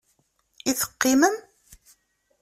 I 0.69 0.71
teqqimem? 0.79 1.35